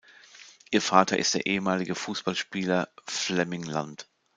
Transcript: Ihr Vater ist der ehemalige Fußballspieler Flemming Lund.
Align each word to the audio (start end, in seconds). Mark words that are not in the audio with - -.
Ihr 0.71 0.81
Vater 0.81 1.19
ist 1.19 1.35
der 1.35 1.45
ehemalige 1.45 1.93
Fußballspieler 1.93 2.89
Flemming 3.05 3.61
Lund. 3.65 4.09